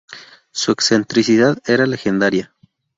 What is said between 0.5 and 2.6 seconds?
Su excentricidad era legendaria.